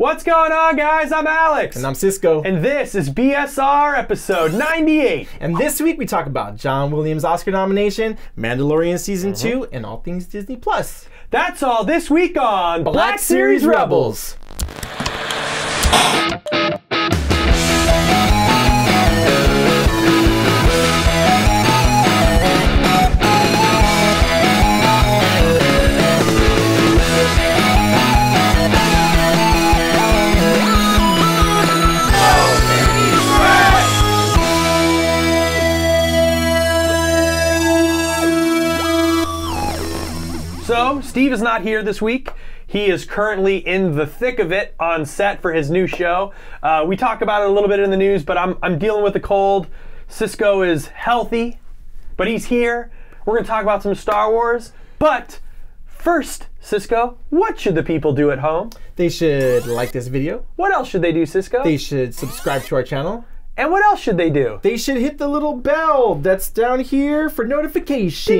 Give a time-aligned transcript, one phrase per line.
[0.00, 1.12] What's going on, guys?
[1.12, 1.76] I'm Alex.
[1.76, 2.42] And I'm Cisco.
[2.42, 5.28] And this is BSR episode 98.
[5.40, 9.46] And this week we talk about John Williams' Oscar nomination, Mandalorian season mm-hmm.
[9.46, 11.06] two, and all things Disney Plus.
[11.28, 14.38] That's all this week on Black, Series Rebels.
[15.90, 16.40] So,
[41.10, 42.30] Steve is not here this week.
[42.68, 46.32] He is currently in the thick of it on set for his new show.
[46.62, 49.02] Uh, we talk about it a little bit in the news, but I'm, I'm dealing
[49.02, 49.66] with a cold.
[50.06, 51.58] Cisco is healthy,
[52.16, 52.92] but he's here.
[53.26, 54.70] We're going to talk about some Star Wars.
[55.00, 55.40] But
[55.84, 58.70] first, Cisco, what should the people do at home?
[58.94, 60.46] They should like this video.
[60.54, 61.64] What else should they do, Cisco?
[61.64, 63.24] They should subscribe to our channel.
[63.60, 64.58] And what else should they do?
[64.62, 68.30] They should hit the little bell that's down here for notifications.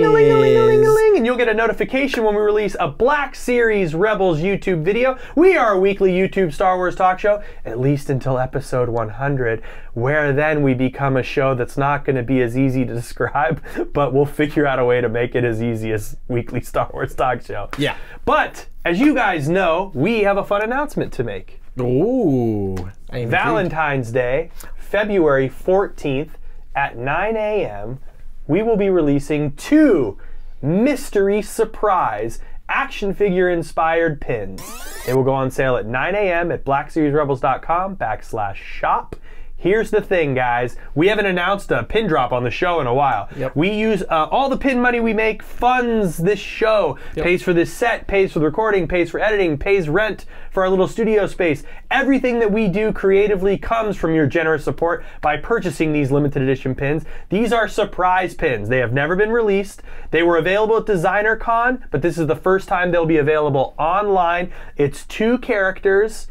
[1.15, 5.19] And you'll get a notification when we release a Black Series Rebels YouTube video.
[5.37, 9.61] We are a weekly YouTube Star Wars talk show, at least until episode 100,
[9.93, 13.63] where then we become a show that's not going to be as easy to describe,
[13.93, 17.15] but we'll figure out a way to make it as easy as weekly Star Wars
[17.15, 17.69] talk show.
[17.77, 17.99] Yeah.
[18.25, 21.61] But as you guys know, we have a fun announcement to make.
[21.79, 22.91] Ooh.
[23.13, 24.51] Valentine's Day,
[24.91, 26.31] February 14th
[26.75, 28.01] at 9 a.m.,
[28.49, 30.19] we will be releasing two
[30.61, 34.61] mystery surprise action figure inspired pins.
[35.07, 36.51] They will go on sale at 9 a.m.
[36.51, 39.15] at blackseriesrebels.com backslash shop.
[39.61, 40.75] Here's the thing, guys.
[40.95, 43.29] We haven't announced a pin drop on the show in a while.
[43.37, 43.55] Yep.
[43.55, 47.71] We use uh, all the pin money we make funds this show, pays for this
[47.71, 51.63] set, pays for the recording, pays for editing, pays rent for our little studio space.
[51.91, 56.75] Everything that we do creatively comes from your generous support by purchasing these limited edition
[56.75, 57.05] pins.
[57.29, 58.71] These are surprise pins.
[58.71, 59.83] They have never been released.
[60.11, 63.75] They were available at Designer Con, but this is the first time they'll be available
[63.79, 64.53] online.
[64.79, 66.29] It's two characters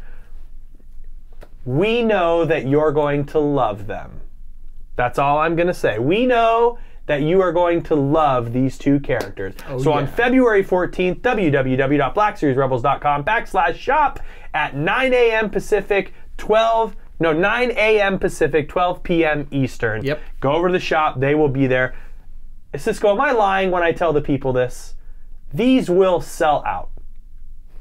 [1.64, 4.20] we know that you're going to love them.
[4.96, 5.98] That's all I'm going to say.
[5.98, 9.54] We know that you are going to love these two characters.
[9.68, 10.06] Oh, so on.
[10.06, 14.20] February 14th, www.blackseriesrebels.com backslash shop
[14.54, 15.50] at 9 a.m.
[15.50, 18.18] Pacific, 12, no, 9 a.m.
[18.18, 19.48] Pacific, 12 p.m.
[19.50, 20.04] Eastern.
[20.04, 20.20] Yep.
[20.40, 21.18] Go over to the shop.
[21.18, 21.96] They will be there.
[22.76, 24.94] Cisco, am I lying when I tell the people this?
[25.52, 26.89] These will sell out.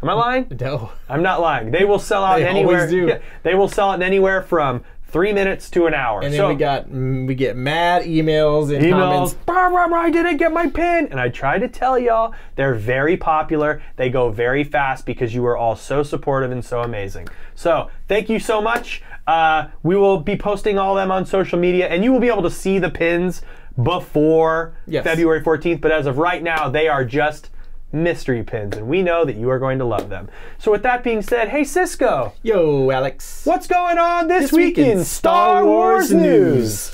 [0.02, 0.48] Am I lying?
[0.60, 0.92] No.
[1.10, 1.72] I'm not lying.
[1.72, 2.78] They will sell out They anywhere.
[2.78, 3.08] always do.
[3.08, 6.22] Yeah, they will sell it in anywhere from three minutes to an hour.
[6.22, 8.92] And then so we got mm, we get mad emails and emails.
[8.92, 9.34] comments.
[9.34, 12.76] "Brr, brr, brr, I didn't get my pin, and I tried to tell y'all they're
[12.76, 13.82] very popular.
[13.98, 17.28] They go very fast because you are all so supportive and so amazing.
[17.56, 19.02] So thank you so much.
[19.28, 22.30] Uh, we will be posting all of them on social media, and you will be
[22.30, 23.42] able to see the pins
[23.82, 25.04] before Yes.
[25.04, 25.82] February 14th.
[25.82, 27.50] But as of right now, they are just
[27.92, 30.30] mystery pins, and we know that you are going to love them.
[30.58, 32.34] So with that being said, hey Cisco.
[32.44, 33.46] Yo, Alex.
[33.46, 36.92] What's going on this, This week in Star Wars news?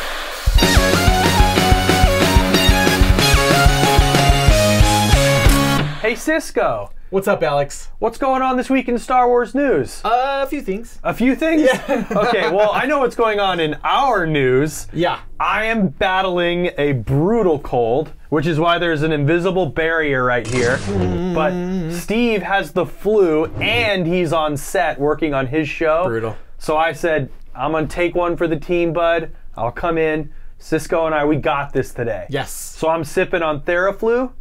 [6.02, 7.90] Hey Cisco, What's up, Alex?
[8.00, 10.02] what's going on this week in Star Wars news?
[10.04, 11.00] Uh, a few things.
[11.04, 11.68] A few things?
[11.90, 14.88] okay, well, I know what's going on in our news.
[14.94, 15.22] Yeah.
[15.40, 20.78] I am battling a brutal cold, which is why there's an invisible barrier right here.
[21.34, 21.54] But
[21.94, 26.04] Steve has the flu and he's on set working on his show.
[26.04, 26.36] Brutal.
[26.58, 29.34] So I said, I'm going to take one for the team, bud.
[29.56, 30.34] I'll come in.
[30.60, 32.26] Cisco and I, we got this today.
[32.30, 32.52] Yes.
[32.52, 34.34] So I'm sipping on Theraflu,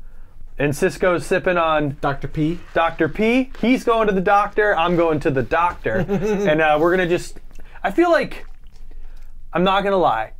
[0.58, 2.26] and Cisco's sipping on Dr.
[2.26, 2.58] P.
[2.72, 3.08] Dr.
[3.08, 3.52] P.
[3.60, 4.76] He's going to the doctor.
[4.76, 5.98] I'm going to the doctor.
[6.08, 7.38] and uh, we're going to just.
[7.84, 8.44] I feel like.
[9.52, 10.32] I'm not going to lie.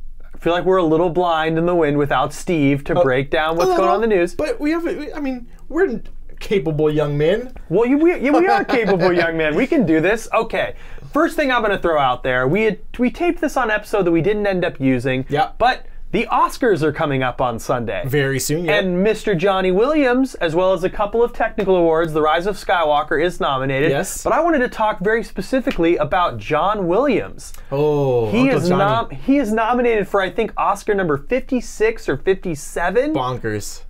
[0.45, 3.55] I feel like we're a little blind in the wind without Steve to break down
[3.55, 4.35] what's going on in the news.
[4.35, 4.85] But we have,
[5.15, 6.01] I mean, we're
[6.39, 7.51] capable young men.
[7.67, 9.55] Well, you, we, yeah, we are capable young men.
[9.55, 10.29] We can do this.
[10.31, 10.75] Okay.
[11.11, 12.47] First thing I'm going to throw out there.
[12.47, 15.25] We had, we taped this on episode that we didn't end up using.
[15.29, 15.53] Yeah.
[15.57, 18.03] But the Oscars are coming up on Sunday.
[18.05, 18.75] Very soon, yeah.
[18.79, 19.37] And Mr.
[19.37, 23.41] Johnny Williams, as well as a couple of technical awards, The Rise of Skywalker is
[23.41, 23.91] nominated.
[23.91, 24.23] Yes.
[24.23, 27.51] But I wanted to talk very specifically about John Williams.
[27.69, 32.15] oh, He Uncle is nom- he is nominated for I think Oscar number 56 or
[32.15, 33.13] 57.
[33.13, 33.83] bonkers.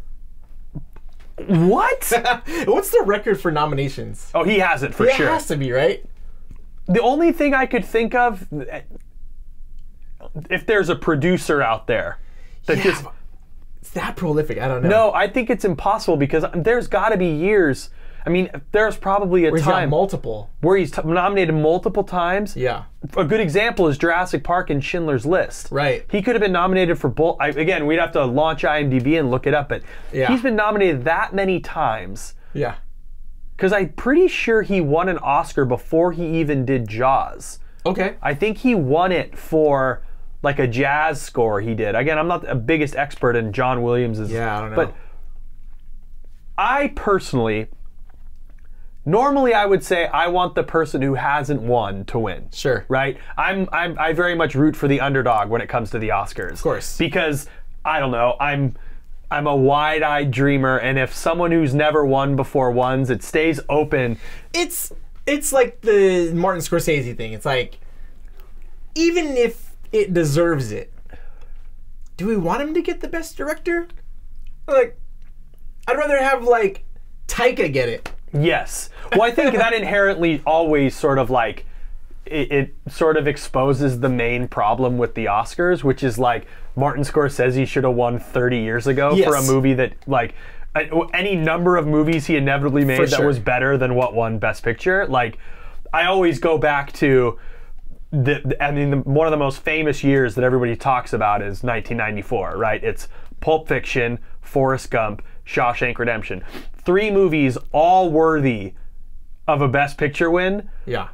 [1.47, 2.11] What?
[2.65, 4.31] What's the record for nominations?
[4.33, 5.27] oh, he has it for it sure.
[5.27, 6.03] has to be right.
[6.87, 8.47] The only thing I could think of,
[10.49, 12.19] if there's a producer out there
[12.65, 13.05] that Yeah, just
[13.79, 14.57] it's that prolific.
[14.59, 14.89] I don't know.
[14.89, 17.89] no, I think it's impossible because there's got to be years.
[18.25, 20.49] I mean, there's probably a got time multiple.
[20.61, 22.55] where he's t- nominated multiple times.
[22.57, 22.85] Yeah.
[23.15, 25.67] A good example is Jurassic Park and Schindler's List.
[25.69, 26.03] Right.
[26.09, 27.37] He could have been nominated for both.
[27.39, 30.27] Again, we'd have to launch IMDb and look it up, but Yeah.
[30.29, 32.75] he's been nominated that many times Yeah.
[33.55, 37.59] because I'm pretty sure he won an Oscar before he even did Jaws.
[37.85, 38.15] Okay.
[38.23, 40.01] I think he won it for
[40.45, 41.95] like a jazz score he did.
[41.95, 44.75] Again, I'm not the biggest expert in John Williams' Yeah, I don't know.
[44.77, 44.95] but
[46.57, 47.67] I personally
[49.05, 52.49] normally I would say I want the person who hasn't won to win.
[52.53, 52.85] Sure.
[52.87, 53.17] Right?
[53.37, 56.53] I'm, I'm I very much root for the underdog when it comes to the Oscars.
[56.53, 56.97] Of course.
[56.97, 57.47] Because
[57.83, 58.75] I don't know, I'm
[59.31, 64.17] I'm a wide-eyed dreamer and if someone who's never won before wins, it stays open.
[64.53, 64.91] It's
[65.25, 67.33] it's like the Martin Scorsese thing.
[67.33, 67.79] It's like
[68.93, 69.64] even if
[69.95, 70.93] it deserves it,
[72.17, 73.87] do we want him to get the best director?
[74.67, 74.99] Like,
[75.87, 76.83] I'd rather have like
[77.27, 78.11] Taika get it.
[78.33, 78.89] Yes.
[79.11, 81.65] Well, I think that inherently always sort of like
[82.25, 86.45] it, it sort of exposes the main problem with the Oscars, which is like
[86.75, 90.33] Martin Scorsese should have won 30 years ago for a movie that like
[91.13, 94.63] any number of movies he inevitably made For that was better than what won Best
[94.63, 95.07] Picture.
[95.07, 95.37] Like
[95.93, 97.39] I always go back to
[98.11, 101.63] the, I mean, the, one of the most famous years that everybody talks about is
[101.63, 102.83] 1994, right?
[102.83, 103.07] It's
[103.39, 106.43] Pulp Fiction, Forrest Gump, Shawshank Redemption.
[106.77, 108.73] Three movies, all worthy
[109.47, 110.69] of a Best Picture win.
[110.85, 111.09] Yeah.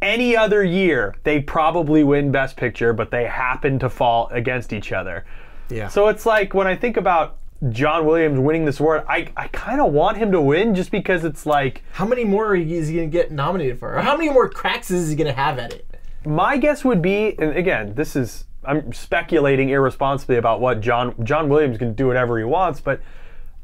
[0.00, 4.92] Any other year, they probably win Best Picture, but they happen to fall against each
[4.92, 5.24] other.
[5.70, 5.88] Yeah.
[5.88, 7.38] So it's like when I think about
[7.70, 11.24] John Williams winning this award, I, I kind of want him to win just because
[11.24, 13.96] it's like, how many more is he gonna get nominated for?
[13.96, 15.86] Or how many more cracks is he gonna have at it?
[16.24, 21.48] My guess would be, and again, this is I'm speculating irresponsibly about what John John
[21.48, 23.00] Williams can do whatever he wants, but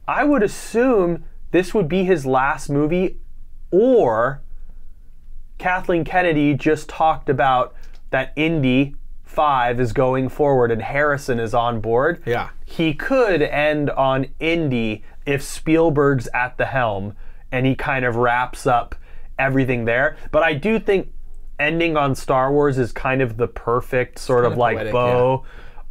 [0.07, 3.19] I would assume this would be his last movie,
[3.71, 4.43] or
[5.59, 7.75] Kathleen Kennedy just talked about
[8.11, 12.23] that Indy Five is going forward and Harrison is on board.
[12.25, 12.49] Yeah.
[12.65, 17.15] He could end on Indy if Spielberg's at the helm
[17.53, 18.95] and he kind of wraps up
[19.39, 20.17] everything there.
[20.33, 21.13] But I do think
[21.59, 25.45] ending on Star Wars is kind of the perfect sort of kinda like poetic, bow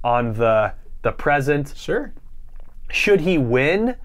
[0.03, 1.73] on the the present.
[1.75, 2.13] Sure.
[2.89, 3.95] Should he win?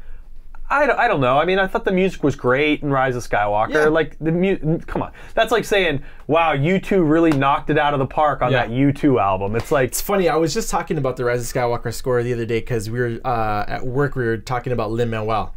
[0.71, 1.39] I don't, I don't know.
[1.39, 3.75] I mean, I thought the music was great in Rise of Skywalker.
[3.75, 3.85] Yeah.
[3.89, 7.93] Like the mu- come on, that's like saying, "Wow, you two really knocked it out
[7.93, 8.67] of the park on Yeah.
[8.67, 10.31] that U two album." It's like, It's funny.
[10.31, 13.01] I was just talking about the Rise of Skywalker score the other day because we
[13.01, 14.17] were uh, at work.
[14.17, 15.55] We were talking about Lin Manuel,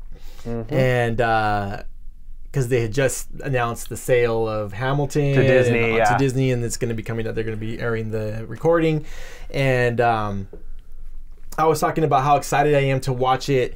[0.69, 1.21] and
[2.55, 6.05] because they had just announced the sale of Hamilton To Disney, and, uh, yeah.
[6.05, 7.35] to Disney, and it's going to be coming out.
[7.35, 9.05] They're going to be airing the recording,
[9.49, 10.47] and um,
[11.57, 13.75] I was talking about how excited I am to watch it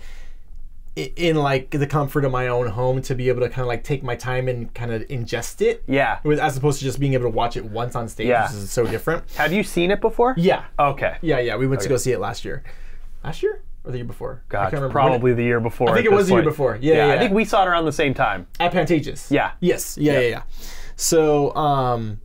[0.95, 3.83] in like the comfort of my own home to be able to kind of like
[3.83, 5.83] take my time and kind of ingest it.
[5.85, 6.19] yeah.
[6.23, 8.43] With- As opposed to just being able to watch it once on stage, Yeah.
[8.43, 9.29] which is so different.
[9.35, 10.35] Have you seen it before?
[10.37, 11.17] Yeah, Okay.
[11.21, 11.57] yeah, yeah.
[11.57, 12.63] We went to go see it last year.
[13.25, 14.43] Last year or the year before?
[14.47, 15.89] God, probably the year before.
[15.89, 16.77] I think it was the year before.
[16.81, 18.47] Yeah, yeah, I think we saw it around the same time.
[18.59, 19.29] at Pantages.
[19.29, 19.51] Yeah.
[19.59, 19.97] Yes.
[19.97, 20.41] Yeah, yeah, yeah.
[20.95, 22.21] So, um,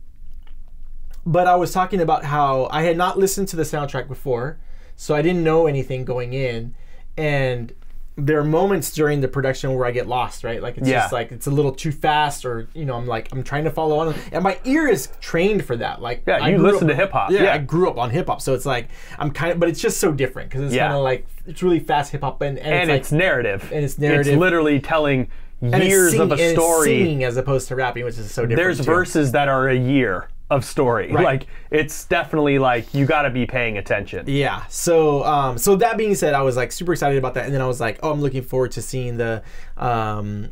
[1.25, 4.59] but I was talking about how I had not listened to the soundtrack before,
[4.95, 6.75] so I didn't know anything going in,
[7.17, 7.73] and
[8.17, 10.61] there are moments during the production where I get lost, right?
[10.61, 11.01] Like it's Yeah.
[11.01, 13.69] just like it's a little too fast, or you know, I'm like I'm trying to
[13.71, 16.01] follow on, and my ear is trained for that.
[16.01, 17.31] Like Yeah, you listen up- to hip hop.
[17.31, 17.53] Yeah, Yeah.
[17.53, 18.87] I grew up on hip hop, so it's like
[19.19, 20.85] I'm kind of, but it's just so different because it's Yeah.
[20.87, 23.69] kind of like it's really fast hip hop, and, and, and it's it's like narrative.
[23.73, 24.27] and it's narrative.
[24.33, 25.27] It's literally telling
[25.61, 26.87] years of a and it's story.
[26.87, 28.57] singing as opposed to rapping, which is so different.
[28.57, 28.83] There's too.
[28.83, 31.11] verses that are a year of story.
[31.11, 31.23] Right.
[31.23, 34.25] Like it's definitely like you got to be paying attention.
[34.27, 34.65] Yeah.
[34.67, 37.61] So, um, so that being said, I was like super excited about that, and then
[37.61, 39.43] I was like, oh, I'm looking forward to seeing the,
[39.77, 40.51] um,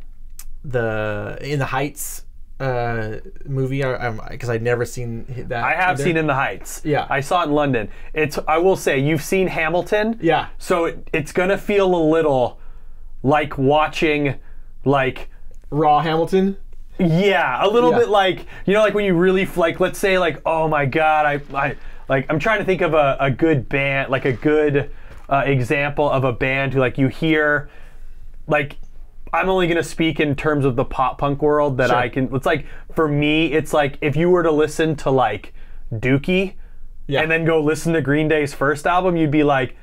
[0.63, 2.25] the In the Heights
[2.59, 3.83] uh, movie.
[3.83, 5.63] Because I'd never seen that.
[5.63, 6.03] I have either.
[6.03, 6.81] seen In the Heights.
[6.83, 7.05] Yeah.
[7.09, 7.89] I saw it in London.
[8.13, 10.17] It's I will say you've seen Hamilton.
[10.21, 10.47] Yeah.
[10.57, 12.59] So it, it's gonna feel a little
[13.21, 14.35] like watching
[14.85, 15.29] like
[15.69, 16.57] Raw Hamilton.
[16.99, 17.99] Yeah, a little Yeah.
[17.99, 21.25] bit like you know, like when you really like, let's say like, oh my god,
[21.25, 21.75] I, I
[22.07, 24.91] like I'm trying to think of a, a good band, like a good
[25.29, 27.69] uh, example of a band who like you hear,
[28.47, 28.77] like
[29.33, 31.97] I'm only gonna speak in terms of the pop punk world that Sure.
[31.97, 32.33] I can.
[32.35, 35.53] It's like for me, it's like if you were to listen to like
[35.91, 36.53] Dookie,
[37.07, 37.21] Yeah.
[37.21, 39.75] and then go listen to Green Day's first album, you'd be like.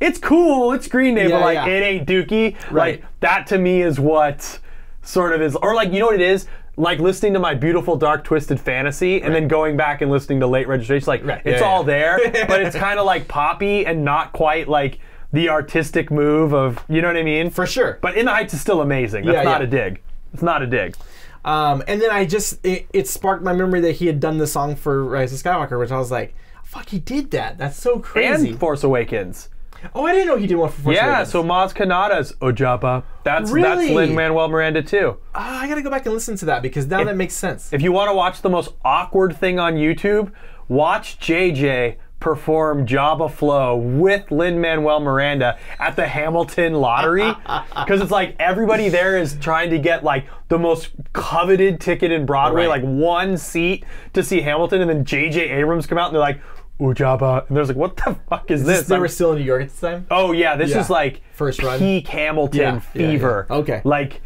[0.00, 1.66] It's cool, it's Green Day, Yeah, but like yeah.
[1.68, 2.56] it ain't Dookie.
[2.70, 3.00] Right.
[3.00, 4.58] Like that to me is what
[5.04, 6.46] sort of is, or like you know what it is,
[6.76, 10.46] like listening to my beautiful dark twisted fantasy, and then going back and listening to
[10.46, 11.06] late registration.
[11.06, 11.42] Like Right.
[11.44, 11.86] it's Yeah, all yeah.
[11.86, 12.18] there,
[12.48, 14.98] but it's kind of like poppy and not quite like
[15.32, 17.50] the artistic move of you know what I mean.
[17.50, 17.98] For sure.
[18.00, 19.24] But In the Heights is still amazing.
[19.26, 20.00] That's Yeah, not a dig.
[20.32, 20.96] It's not a dig.
[21.44, 24.46] Um, and then I just it, it sparked my memory that he had done the
[24.46, 26.34] song for Rise of Skywalker, which I was like,
[26.64, 27.58] "Fuck, he did that!
[27.58, 29.48] That's so crazy!" And Force Awakens.
[29.94, 31.30] Oh, I didn't know he did one for Force Yeah, Awakens.
[31.30, 33.02] so Maz Kanata's Ojaba.
[33.24, 33.94] That's that's Really?
[33.94, 35.16] Lin Manuel Miranda too.
[35.34, 37.72] Ah, I gotta go back and listen to that because now that makes sense.
[37.72, 40.32] If you want to watch the most awkward thing on YouTube,
[40.68, 47.30] watch JJ perform Jabba Flow with Lin Manuel Miranda at the Hamilton lottery.
[47.74, 52.24] Because it's like everybody there is trying to get like the most coveted ticket in
[52.24, 52.82] Broadway, Right.
[52.82, 56.40] like one seat to see Hamilton, and then JJ Abrams come out and they're like,
[56.80, 57.46] Ooh, Jabba.
[57.48, 58.86] And there's like, what the fuck is this?
[58.88, 60.06] they were still in New York at the time.
[60.10, 60.80] Oh yeah, this Yeah.
[60.80, 61.78] is like First run?
[61.78, 63.46] peak Hamilton Yeah, fever.
[63.48, 63.56] yeah.
[63.56, 63.80] Okay.
[63.84, 64.20] Like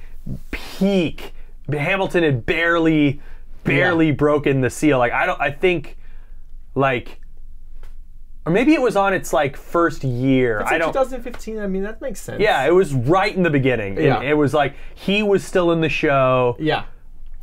[0.50, 1.34] peak.
[1.70, 3.20] Hamilton had barely,
[3.64, 4.98] barely broken the seal.
[4.98, 5.40] Like I don't.
[5.40, 5.98] I think,
[6.74, 7.20] like,
[8.46, 10.60] or maybe it was on its like first year.
[10.60, 10.92] It's I don't.
[10.92, 11.58] 2015.
[11.58, 12.40] I mean, that makes sense.
[12.40, 14.00] Yeah, it was right in the beginning.
[14.00, 14.22] Yeah.
[14.22, 16.84] It was like he was still in the show Yeah.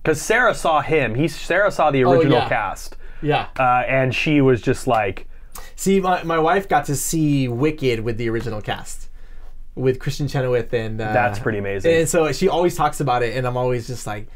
[0.02, 1.14] because Sarah saw him.
[1.14, 2.50] He Sarah saw the original Oh, yeah.
[2.50, 2.96] cast,
[3.26, 3.48] Yeah.
[3.60, 5.28] uh, and she was just like,
[5.76, 9.10] See, my, my wife got to see Wicked with the original cast,
[9.76, 11.00] with Kristin Chenoweth and.
[11.02, 11.94] Uh, That's pretty amazing.
[11.94, 14.28] And so she always talks about it, and I'm always just like,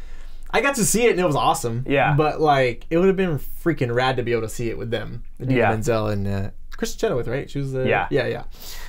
[0.51, 1.85] I got to see it and it was awesome.
[1.87, 2.15] Yeah.
[2.15, 4.89] But like, it would have been freaking rad to be able to see it with
[4.91, 5.69] them, Idina Yeah.
[5.69, 7.49] Menzel and uh, Kristin Chenoweth, right?
[7.49, 7.75] She was.
[7.75, 8.07] Uh, Yeah.
[8.09, 8.43] Yeah, yeah.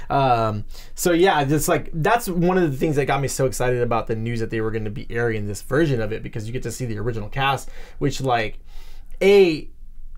[0.08, 0.64] Um,
[0.94, 4.06] so yeah, just like that's one of the things that got me so excited about
[4.06, 6.52] the news that they were going to be airing this version of it because you
[6.52, 8.58] get to see the original cast, which like,
[9.22, 9.68] a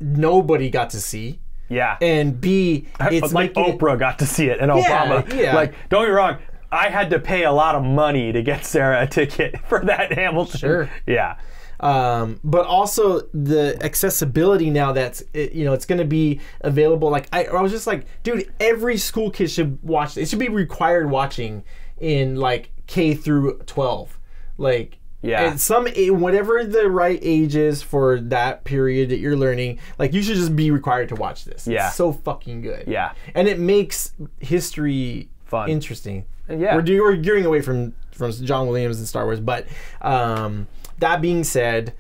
[0.03, 1.41] nobody got to see.
[1.69, 1.97] yeah.
[2.03, 5.33] And B, it's like making it- Oprah got to see it and Obama.
[5.35, 5.55] yeah.
[5.55, 6.39] Like, don't get me wrong,
[6.71, 10.13] I had to pay a lot of money to get Sarah a ticket for that
[10.13, 10.59] Hamilton.
[10.61, 10.91] Sure.
[11.07, 11.37] Yeah.
[11.81, 17.11] um, but also the accessibility now that's it, you know it's going to be available
[17.11, 20.49] like I, I was just like dude every school kid should watch it should be
[20.49, 21.65] required watching
[21.99, 24.17] in like k through 12
[24.59, 25.43] like Yeah.
[25.51, 25.87] and some
[26.21, 30.57] whatever the right age is for that period that you're learning like you should just
[30.57, 31.87] be required to watch this Yeah.
[31.89, 33.13] it's so fucking good Yeah.
[33.35, 35.69] and it makes history Fun.
[35.69, 36.75] interesting Yeah.
[36.77, 39.67] we're, we're gearing away from from John Williams and Star Wars, but
[40.03, 40.67] um,
[40.99, 41.95] that being said,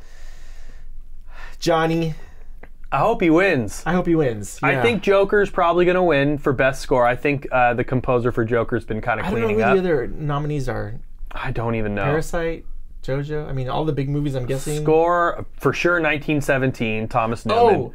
[1.58, 2.14] Johnny,
[2.90, 3.82] I hope he wins.
[3.86, 4.58] I hope he wins.
[4.62, 4.82] I Yeah.
[4.82, 7.06] think Joker's probably going to win for best score.
[7.06, 9.48] I think uh, the composer for Joker's been kind of cleaning up.
[9.48, 9.84] I don't know who up.
[9.84, 10.94] the other nominees are.
[11.30, 12.04] I don't even know.
[12.04, 12.66] Parasite,
[13.02, 13.48] JoJo.
[13.48, 14.34] I mean, all the big movies.
[14.34, 14.82] I'm guessing.
[14.82, 17.74] Score for sure 1917, Thomas Newman.
[17.74, 17.94] Oh,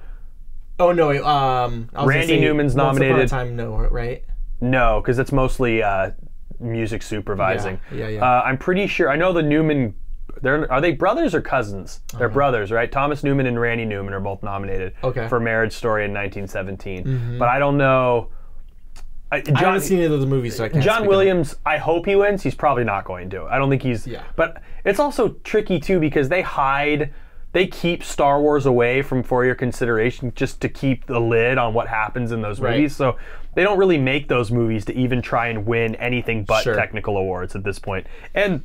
[0.80, 1.26] oh no.
[1.26, 3.30] Um, Randy say Newman's Once Upon a nominated.
[3.30, 4.24] Time, no, right?
[4.60, 6.12] No, because it's mostly uh,
[6.60, 7.80] music supervising.
[7.92, 8.24] Yeah, yeah, yeah.
[8.24, 9.10] Uh, I'm pretty sure.
[9.10, 9.96] I know the Newman.
[10.42, 12.02] They're, are they brothers or cousins?
[12.10, 12.20] Uh-huh.
[12.20, 12.92] They're brothers, right?
[12.92, 15.28] Thomas Newman and Randy Newman are both nominated Okay.
[15.30, 17.38] For Marriage Story in 1917.
[17.40, 18.30] But I don't know.
[19.31, 20.84] I, I John, haven't seen either of the movies, so I can't.
[20.84, 21.05] John.
[21.05, 22.43] Williams, I hope he wins.
[22.43, 23.43] He's probably not going to.
[23.43, 24.07] I don't think he's.
[24.07, 24.24] Yeah.
[24.36, 27.13] But it's also tricky too because they hide,
[27.51, 31.74] they keep Star Wars away from for your consideration just to keep the lid on
[31.74, 32.75] what happens in those Right.
[32.77, 32.96] movies.
[32.96, 33.17] So
[33.55, 36.75] they don't really make those movies to even try and win anything but Sure.
[36.75, 38.07] technical awards at this point.
[38.34, 38.62] And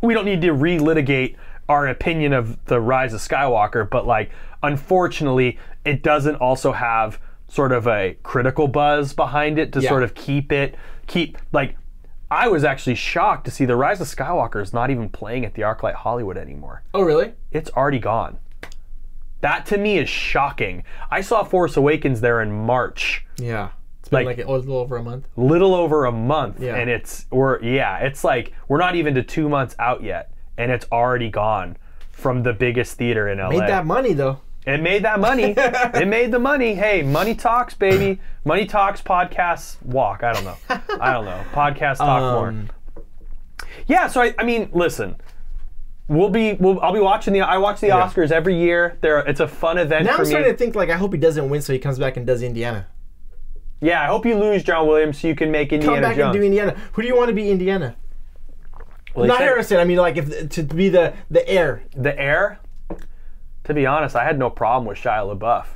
[0.00, 1.36] we don't need to relitigate
[1.68, 4.30] our opinion of the rise of Skywalker, but like
[4.64, 7.20] unfortunately, it doesn't also have
[7.52, 9.90] sort of a critical buzz behind it to Yeah.
[9.90, 10.74] sort of keep it
[11.06, 11.76] keep like
[12.30, 15.52] I was actually shocked to see the rise of Skywalker is not even playing at
[15.52, 16.82] the ArcLight Hollywood anymore.
[16.94, 17.34] Oh, really?
[17.50, 18.38] It's already gone.
[19.42, 20.84] That to me is shocking.
[21.10, 23.68] I saw Force Awakens there in March Yeah.
[24.00, 25.28] It's been Like- like, a little over a month.
[25.36, 26.76] little over a month Yeah.
[26.76, 30.72] and it's we're yeah it's like we're not even to two months out yet and
[30.72, 31.76] it's already gone
[32.12, 33.50] from the biggest theater in LA.
[33.50, 34.38] Made that money though.
[34.66, 35.54] It made that money.
[35.56, 36.74] it made the money.
[36.74, 38.20] Hey, money talks, baby.
[38.44, 39.00] Money talks.
[39.02, 40.22] Podcasts walk.
[40.22, 40.56] I don't know.
[41.00, 41.44] I don't know.
[41.52, 42.48] Podcasts talk more.
[42.48, 42.68] Um,
[43.86, 44.06] Yeah.
[44.06, 45.16] So I, I mean, listen.
[46.08, 46.54] We'll be.
[46.54, 47.40] We'll, I'll be watching the.
[47.40, 48.06] I watch the Yeah.
[48.06, 48.98] Oscars every year.
[49.00, 49.18] There.
[49.20, 50.26] It's a fun event Now I'm me.
[50.26, 52.42] starting to think like I hope he doesn't win, so he comes back and does
[52.42, 52.86] Indiana.
[53.80, 54.02] yeah.
[54.02, 55.96] I hope you lose, John Williams, so you can make Indiana.
[55.96, 56.34] Come back Jones.
[56.36, 56.76] and do Indiana.
[56.92, 57.96] Who do you want to be Indiana?
[59.14, 59.78] Well, Not said- Harrison.
[59.78, 61.82] I mean, like if to be the the heir.
[61.96, 62.58] The Air,
[63.64, 65.66] to be honest, I had no problem with Shia LaBeouf.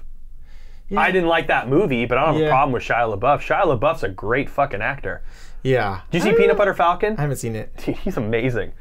[0.97, 2.47] I didn't like that movie, but I don't have Yeah.
[2.49, 3.41] a problem with Shia LaBeouf.
[3.41, 5.23] Shia LaBeouf's a great fucking actor.
[5.63, 6.03] Yeah.
[6.13, 7.17] Did you see Peanut Butter Falcon?
[7.19, 7.73] I haven't seen it.
[8.05, 8.73] He's amazing.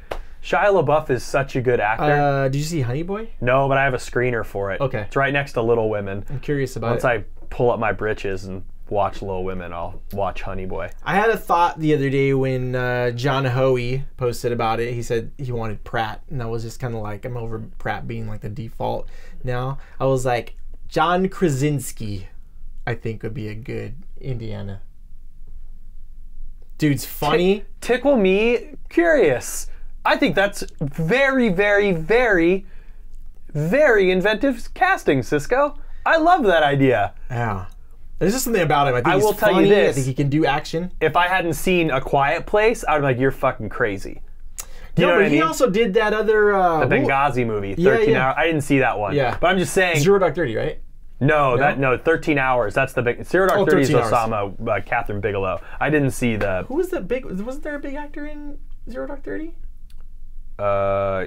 [0.44, 2.04] Shia LaBeouf is such a good actor.
[2.04, 3.30] Uh, did you see Honey Boy?
[3.42, 4.80] no, but I have a screener for it.
[4.82, 5.00] Okay.
[5.02, 6.24] It's right next to Little Women.
[6.30, 7.08] I'm curious about Once it.
[7.08, 10.92] Once I pull up my britches and watch Little Women, I'll watch Honey Boy.
[11.04, 14.94] I had a thought the other day when uh, John Hoey posted about it.
[14.94, 18.08] He said he wanted Pratt, and I was just kind of like, I'm over Pratt
[18.08, 19.10] being like the default
[19.44, 19.80] now.
[20.00, 20.56] I was like,
[20.88, 22.28] John Krasinski,
[22.86, 24.82] I think would be a good Indiana.
[26.78, 27.66] Dude's funny.
[27.82, 29.68] Tickle me curious.
[30.04, 32.66] I think that's very, very, very,
[33.54, 35.80] very inventive casting, Cisco.
[36.06, 37.14] I love that idea.
[37.32, 37.66] Yeah.
[38.20, 38.96] There's just something about him.
[38.96, 39.88] I think I he's will tell you funny.
[39.88, 40.92] I think he can do action.
[41.02, 44.22] If I hadn't seen A Quiet Place, I would be like, "You're fucking crazy."
[44.98, 45.44] You no, know but what I he mean?
[45.44, 48.28] also did that other uh, the Benghazi movie, 13 yeah.
[48.28, 48.36] hours.
[48.38, 49.14] I didn't see that one.
[49.14, 49.38] Yeah.
[49.42, 50.00] But I'm just saying.
[50.00, 50.80] Zero Dark Thirty, right?
[51.20, 52.74] no, that no, 13 hours.
[52.74, 53.26] That's the big.
[53.26, 55.62] Zero Dark Oh, 30 is Osama, uh, Kathryn Bigelow.
[55.80, 56.64] I didn't see the.
[56.68, 57.26] Who was the big?
[57.26, 58.58] Wasn't there a big actor in
[58.90, 59.54] Zero Dark Thirty?
[60.58, 61.26] Uh,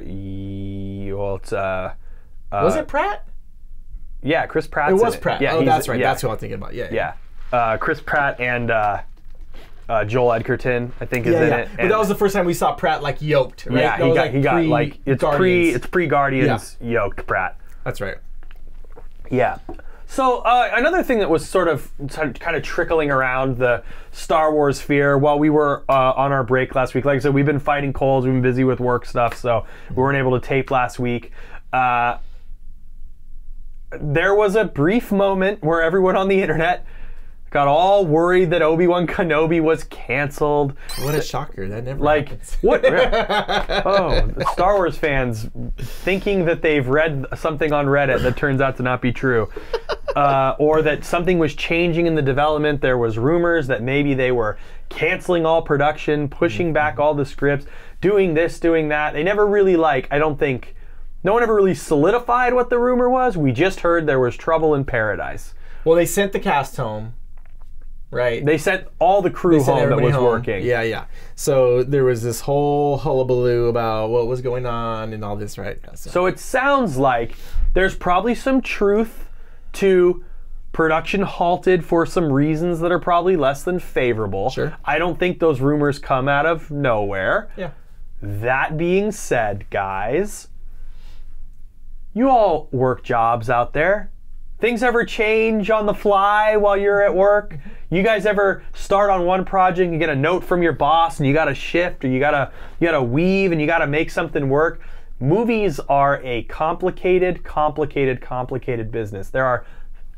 [1.14, 1.92] well, it's uh.
[2.50, 3.28] uh Was it Pratt?
[4.22, 4.90] Yeah, Chris Pratt.
[4.90, 5.40] It was Pratt.
[5.40, 5.98] Yeah, oh, that's right.
[5.98, 6.75] Yeah, That's who I'm thinking about.
[6.75, 6.88] Yeah.
[6.90, 7.12] yeah.
[7.52, 9.00] Uh, Chris Pratt and uh,
[9.88, 11.56] uh, Joel Edgerton, I think, is Yeah, in yeah.
[11.58, 11.68] it.
[11.70, 13.66] But and- that was the first time we saw Pratt like yoked.
[13.66, 13.78] Right?
[13.80, 15.76] yeah, That he got he got like it's pre Guardians.
[15.76, 17.56] it's pre Guardians yoked Pratt.
[17.84, 18.16] That's right.
[19.30, 19.58] Yeah.
[20.10, 24.80] So uh, another thing that was sort of kind of trickling around the Star Wars
[24.80, 27.04] sphere while we were uh, on our break last week.
[27.04, 28.25] Like I said, we've been fighting colds.
[28.25, 31.32] We've been busy with work stuff, so we weren't able to tape last week.
[31.75, 32.16] Uh,
[33.90, 36.85] there was a brief moment where everyone on the internet
[37.50, 40.75] got all worried that Obi Wan Kenobi was canceled.
[41.00, 41.66] What a shocker!
[41.66, 42.57] That never Like happens.
[42.61, 42.85] what?
[43.87, 48.83] oh, Star Wars fans thinking that they've read something on Reddit that turns out to
[48.83, 49.50] not be true,
[50.14, 52.83] uh, or that something was changing in the development.
[52.83, 54.59] There was rumors that maybe they were
[54.90, 57.64] canceling all production, pushing back all the scripts,
[58.02, 59.14] doing this, doing that.
[59.14, 60.07] They never really like.
[60.11, 60.75] I don't think.
[61.25, 63.37] No one ever really solidified what the rumor was.
[63.37, 65.54] We just heard there was trouble in paradise.
[65.84, 67.14] Well, they sent the cast home,
[68.10, 68.44] right?
[68.44, 70.25] They sent all the crew home that was home.
[70.25, 70.64] working.
[70.64, 71.06] Yeah, yeah.
[71.34, 75.78] So there was this whole hullabaloo about what was going on and all this, right?
[75.94, 77.34] So, So it sounds like
[77.75, 79.28] there's probably some truth
[79.75, 80.25] to
[80.72, 84.50] production halted for some reasons that are probably less than favorable.
[84.50, 84.76] Sure.
[84.84, 87.50] I don't think those rumors come out of nowhere.
[87.56, 87.70] yeah.
[88.20, 90.48] That being said, guys,
[92.18, 94.10] you all work jobs out there.
[94.60, 97.57] Things ever change on the fly while you're at work?
[97.90, 101.28] You guys ever start on one project and get a note from your boss and
[101.28, 102.50] you got to shift or you got to
[102.81, 104.81] you got to weave and you got to make something work?
[105.20, 109.31] Movies are a complicated, complicated, complicated business.
[109.31, 109.64] There are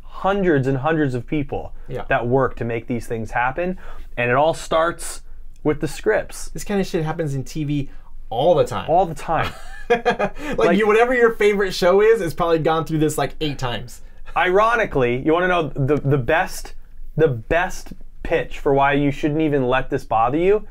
[0.02, 2.04] hundreds and hundreds of people Yeah.
[2.08, 3.78] that work to make these things happen
[4.16, 5.22] and it all starts
[5.62, 7.90] with the scripts This kind of shit happens in TV
[8.30, 8.88] all the time.
[8.90, 9.52] all the time.
[10.56, 14.00] like, you, whatever your favorite show is, has probably gone through this like eight times.
[14.36, 16.74] Ironically, you want to know the the best
[17.16, 20.66] the best pitch for why you shouldn't even let this bother you?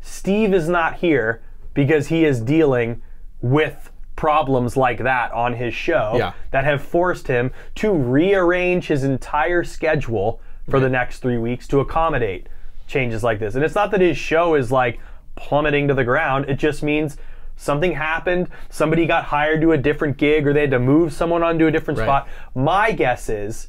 [0.00, 1.40] Steve is not here
[1.72, 3.00] because he is dealing
[3.40, 6.32] with problems like that on his show Yeah.
[6.50, 11.80] that have forced him to rearrange his entire schedule for the next 3 weeks to
[11.80, 12.48] accommodate
[12.86, 13.54] changes like this.
[13.54, 14.98] And it's not that his show is like
[15.36, 17.16] plummeting to the ground, it just means
[17.56, 21.42] something happened, somebody got hired to a different gig or they had to move someone
[21.42, 22.06] onto a different Right.
[22.06, 22.28] spot.
[22.54, 23.68] My guess is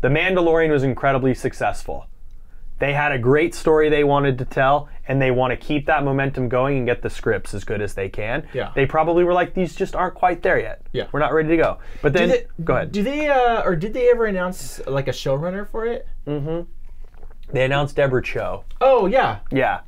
[0.00, 2.06] The Mandalorian was incredibly successful.
[2.78, 6.04] They had a great story they wanted to tell, and they want to keep that
[6.04, 8.46] momentum going and get the scripts as good as they can.
[8.52, 8.72] Yeah.
[8.74, 10.82] They probably were like, these just aren't quite there yet.
[10.92, 11.06] Yeah.
[11.12, 11.78] We're not ready to go.
[12.02, 12.92] But then, they, go ahead.
[12.92, 16.06] Do they, uh, or did they ever announce like a showrunner for it?
[16.26, 17.52] Mm hmm.
[17.54, 18.64] they announced Deborah Chow.
[18.82, 19.80] Oh yeah, Yeah.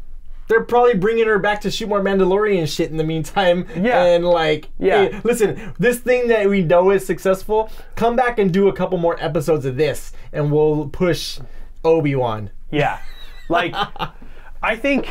[0.49, 3.67] They're probably bringing her back to shoot more Mandalorian shit in the meantime.
[3.77, 4.03] Yeah.
[4.05, 5.09] And like, Yeah.
[5.09, 8.99] hey, listen, this thing that we know is successful, come back and do a couple
[8.99, 11.39] more episodes of this, and we'll push
[11.85, 12.51] Obi Wan.
[12.71, 12.99] Yeah.
[13.49, 13.75] Like,
[14.63, 15.09] I think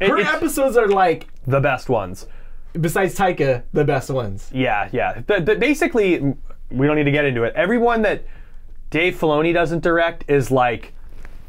[0.00, 2.26] it- Her episodes are like, the best ones.
[2.80, 4.50] besides Taika, the best ones.
[4.52, 5.20] Yeah, yeah.
[5.26, 6.18] But, but basically,
[6.70, 7.52] we don't need to get into it.
[7.54, 8.24] Everyone that
[8.90, 10.93] Dave Filoni doesn't direct is like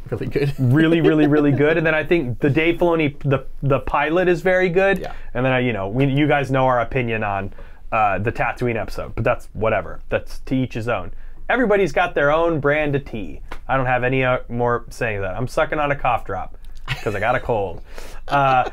[0.10, 0.54] Really good.
[0.60, 1.78] really, really, really good.
[1.78, 5.00] And then I think the Dave Filoni, the the pilot is very good.
[5.00, 5.14] Yeah.
[5.34, 7.54] And then I, you know, we, you guys know our opinion on
[7.92, 10.02] uh, the Tatooine episode, but that's whatever.
[10.10, 11.12] That's to each his own.
[11.50, 13.42] Everybody's got their own brand of tea.
[13.68, 15.36] I don't have any uh, more saying that.
[15.36, 17.82] I'm sucking on a cough drop because I got a cold.
[18.28, 18.70] Uh,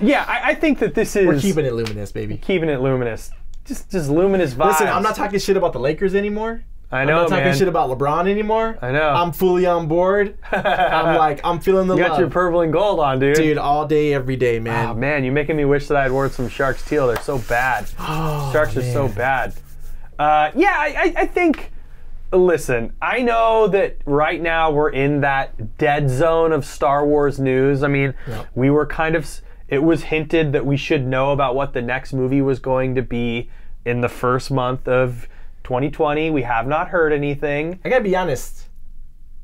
[0.00, 2.36] yeah, I, I think that this is We're keeping it luminous, baby.
[2.36, 3.30] keeping it luminous.
[3.64, 4.72] Just, just luminous vibes.
[4.72, 6.64] Listen, I'm not talking shit about the Lakers anymore.
[6.92, 7.56] I I'm know, not talking man.
[7.56, 8.78] shit about LeBron anymore.
[8.80, 9.08] I know.
[9.08, 10.38] I'm fully on board.
[10.52, 12.20] I'm like, I'm feeling the you got love.
[12.20, 13.34] your purple and gold on, dude.
[13.36, 14.90] Dude, all day, every day, man.
[14.90, 17.08] Oh, man, you're making me wish that I had worn some Sharks teal.
[17.08, 17.90] They're so bad.
[17.98, 19.52] Oh, Sharks are so bad.
[20.18, 21.72] Uh, yeah, I, I, I think.
[22.32, 27.82] Listen, I know that right now we're in that dead zone of Star Wars news.
[27.82, 28.46] I mean, Yep.
[28.54, 29.28] we were kind of.
[29.68, 33.02] It was hinted that we should know about what the next movie was going to
[33.02, 33.50] be
[33.84, 35.28] in the first month of
[35.66, 36.30] 2020.
[36.30, 37.80] We have not heard anything.
[37.84, 38.68] I gotta be honest.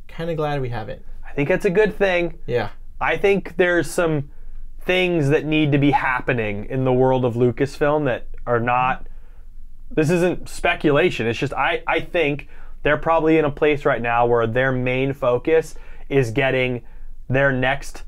[0.06, 1.04] Kind of glad we haven't.
[1.28, 2.38] I think that's a good thing.
[2.46, 2.68] Yeah.
[3.00, 4.30] I think there's some
[4.82, 9.08] things that need to be happening in the world of Lucasfilm that are not.
[9.90, 11.26] This isn't speculation.
[11.26, 12.48] It's just I I think
[12.84, 15.74] they're probably in a place right now where their main focus
[16.08, 16.82] is getting
[17.28, 18.04] their next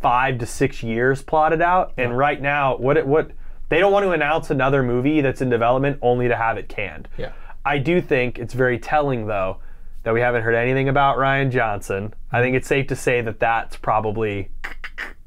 [0.00, 1.92] five to six years plotted out.
[1.96, 3.32] And right now, what it, what
[3.68, 7.08] they don't want to announce another movie that's in development only to have it canned.
[7.16, 7.32] Yeah.
[7.68, 9.58] I do think it's very telling though
[10.02, 12.14] that we haven't heard anything about Rian Johnson.
[12.32, 14.48] I think it's safe to say that that's probably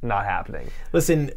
[0.02, 0.72] not happening.
[0.92, 1.34] Listen,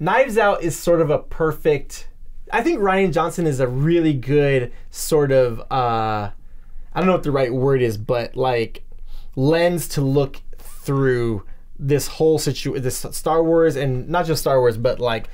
[0.00, 2.08] Knives Out is sort of a perfect.
[2.52, 5.60] I think Rian Johnson is a really good sort of.
[5.70, 6.30] Uh,
[6.92, 8.82] I don't know what the right word is, but like
[9.36, 11.44] lens to look through
[11.78, 15.28] this whole situation, this Star Wars, and not just Star Wars, but like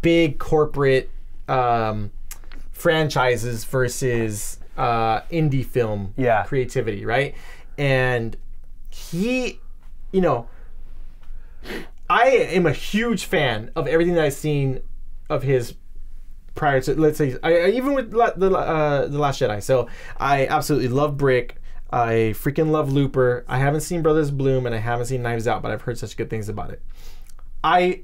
[0.00, 1.10] big corporate
[1.48, 2.10] um,
[2.84, 6.44] franchises versus uh, indie film Yeah.
[6.44, 7.34] creativity, right?
[7.78, 8.36] And
[8.90, 9.58] he,
[10.12, 10.48] you know,
[12.10, 14.80] I am a huge fan of everything that I've seen
[15.30, 15.74] of his
[16.54, 19.62] prior to let's say I, I- even with la, the uh, the Last Jedi.
[19.62, 21.56] So I absolutely love Brick.
[21.90, 23.44] I freaking love Looper.
[23.48, 26.16] I haven't seen Brothers Bloom and I haven't seen Knives Out, but I've heard such
[26.18, 26.82] good things about it.
[27.64, 28.02] I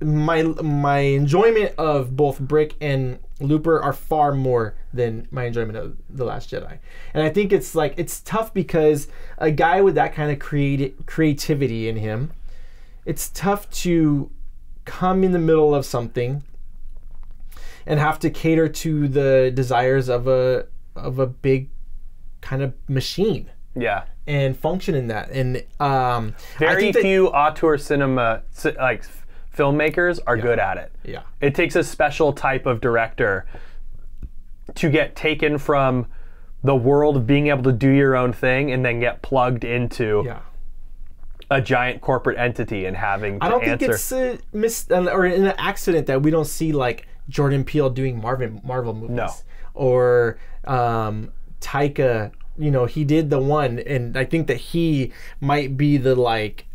[0.00, 5.96] my my enjoyment of both Brick and Looper are far more than my enjoyment of
[6.10, 6.78] The Last Jedi.
[7.14, 10.94] And I think it's like it's tough because a guy with that kind of creati-
[11.06, 12.30] creativity in him,
[13.04, 14.30] it's tough to
[14.84, 16.42] come in the middle of something
[17.86, 21.68] and have to cater to the desires of a of a big
[22.40, 24.04] kind of machine Yeah.
[24.26, 25.30] and function in that.
[25.30, 28.42] And um I Very few auteur cinema
[28.78, 29.04] like
[29.56, 30.92] filmmakers are good at it.
[31.04, 31.22] Yeah.
[31.40, 33.46] It takes a special type of director
[34.74, 36.06] to get taken from
[36.64, 40.22] the world of being able to do your own thing and then get plugged into
[40.24, 40.38] Yeah.
[41.50, 43.78] a giant corporate entity and having to I don't answer.
[43.78, 48.20] think it's a mis or an accident that we don't see like Jordan Peele doing
[48.20, 49.16] Marvin Marvel movies.
[49.16, 49.30] No.
[49.74, 55.76] Or um, Taika, you know, he did the one, and I think that he might
[55.76, 56.66] be the like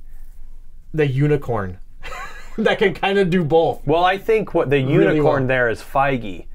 [0.94, 1.78] the unicorn
[2.64, 3.86] that can kind of do both.
[3.86, 5.48] well, I think what the Really unicorn well.
[5.48, 6.46] there is Feige.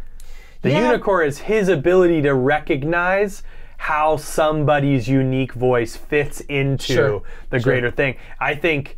[0.62, 0.86] The Yeah.
[0.86, 3.42] unicorn is his ability to recognize
[3.78, 7.22] how somebody's unique voice fits into Sure.
[7.50, 7.72] the Sure.
[7.72, 8.16] greater thing.
[8.40, 8.96] I think.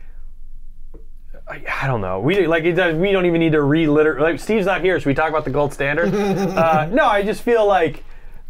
[1.47, 2.21] I, I don't know.
[2.21, 2.95] We like it does.
[2.97, 4.19] We don't even need to reliter.
[4.19, 6.15] Like Steve's not here, so we talk about the gold standard.
[6.15, 8.03] uh, no, I just feel like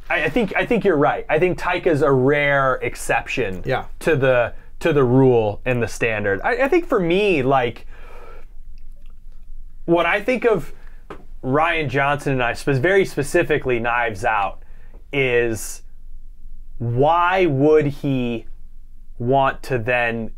[0.08, 1.26] I, I think I think you're right.
[1.28, 3.86] I think Taika's a rare exception Yeah.
[4.00, 6.40] to the to the rule and the standard.
[6.44, 7.86] I, I think for me, like
[9.84, 10.72] when I think of
[11.42, 14.62] Rian Johnson and I, very specifically Knives Out,
[15.12, 15.82] is
[16.78, 18.46] why would he
[19.18, 20.32] want to then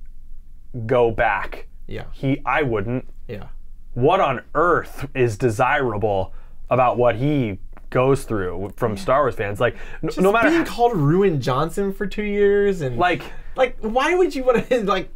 [0.86, 1.68] go back?
[1.86, 2.04] Yeah.
[2.12, 3.08] He, I wouldn't.
[3.28, 3.48] Yeah.
[3.94, 6.34] What on earth is desirable
[6.68, 9.60] about what he goes through from Star Wars fans?
[9.60, 13.22] Like, n- no matter being how, called Ruin Johnson for two years and like,
[13.56, 15.10] like why would you want to like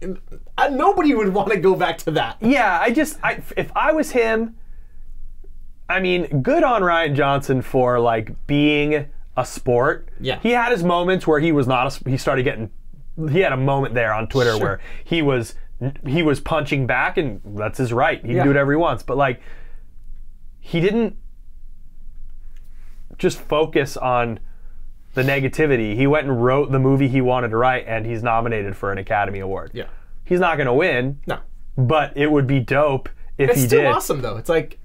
[0.59, 2.37] uh, nobody would want to go back to that.
[2.40, 4.57] yeah, I just, I, if I was him,
[5.88, 10.09] I mean, good on Rian Johnson for like being a sport.
[10.20, 10.38] Yeah.
[10.40, 12.00] He had his moments where he was not.
[12.05, 12.70] A, he started getting.
[13.31, 14.61] He had a moment there on Twitter Sure.
[14.61, 15.55] where he was
[16.07, 18.20] he was punching back, and that's his right.
[18.20, 18.42] He can Yeah.
[18.44, 19.03] do whatever he wants.
[19.03, 19.40] But like,
[20.61, 21.16] he didn't
[23.18, 24.40] just focus on
[25.14, 25.94] the negativity.
[25.96, 28.99] He went and wrote the movie he wanted to write, and he's nominated for an
[28.99, 29.70] Academy Award.
[29.75, 29.87] Yeah.
[30.25, 31.38] He's not going to win, No.
[31.77, 33.87] but it would be dope if It's he still did.
[33.90, 34.37] awesome though.
[34.37, 34.79] It's like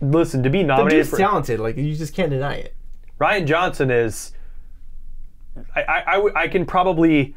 [0.00, 1.60] Listen, to be the nominated dude's for talented.
[1.60, 2.74] Like you just can't deny it.
[3.20, 4.32] Rian Johnson is.
[5.76, 7.36] I, I, I, w- I can probably.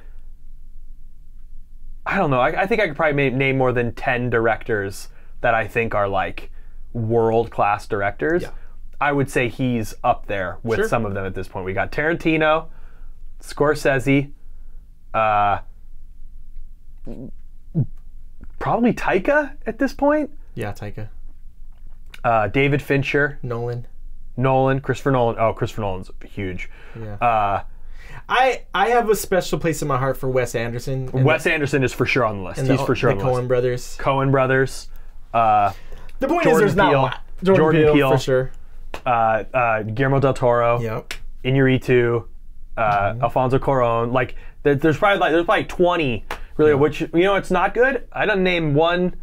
[2.05, 2.39] I don't know.
[2.39, 5.09] I, I think I could probably name more than 10 directors
[5.41, 6.51] that I think are like
[6.93, 8.43] world class directors.
[8.43, 8.51] Yeah.
[9.03, 10.87] I would say he's up there with Sure.
[10.87, 11.65] some of them at this point.
[11.65, 12.67] We got Tarantino,
[13.41, 14.31] Scorsese,
[15.13, 15.59] uh,
[18.59, 21.09] probably Taika at this point, Yeah, Taika,
[22.23, 23.87] uh, David Fincher, Nolan.
[24.37, 25.35] Nolan, Christopher Nolan.
[25.37, 26.69] Oh, Christopher Nolan's huge.
[26.99, 27.15] Yeah.
[27.15, 27.63] Uh,
[28.29, 31.09] I I have a special place in my heart for Wes Anderson.
[31.13, 32.65] and Wes Anderson is for sure on the list.
[32.65, 33.47] the, He's for sure the on the Coen list.
[33.49, 33.97] brothers.
[33.99, 34.87] Coen brothers,
[35.33, 35.73] uh,
[36.19, 36.99] The point Jordan is, there's not Peele.
[36.99, 37.21] a lot.
[37.43, 38.11] Jordan, Jordan Peele, Peele.
[38.11, 38.51] for sure.
[39.05, 41.13] Uh, uh, Guillermo del Toro, Yep.
[41.45, 42.25] Inarritu,
[42.77, 43.23] uh, Mm-hmm.
[43.23, 44.11] Alfonso Cuarón.
[44.13, 46.25] Like there, there's probably like there's probably 20
[46.57, 46.73] really.
[46.75, 48.07] Which you know it's not good.
[48.13, 49.15] I don't name one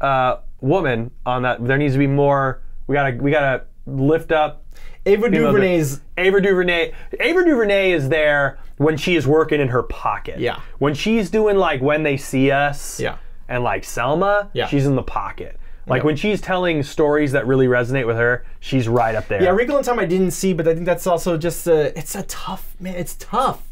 [0.00, 1.64] uh, woman on that.
[1.66, 2.62] There needs to be more.
[2.86, 4.64] We gotta we gotta lift up
[5.06, 6.00] Ava DuVernay's.
[6.18, 6.92] Ava DuVernay.
[7.20, 10.38] Ava DuVernay is there when she is working in her pocket.
[10.40, 10.60] Yeah.
[10.78, 12.98] When she's doing like when they see us.
[13.00, 13.16] Yeah.
[13.48, 14.66] and like Selma, Yeah.
[14.68, 15.58] she's in the pocket.
[15.86, 16.06] Like Yeah.
[16.06, 19.42] when she's telling stories that really resonate with her, she's right up there.
[19.42, 21.96] Yeah, Wrinkle in Time I didn't see, but I think that's also just a.
[21.98, 22.94] It's a tough man.
[22.94, 23.62] It's tough.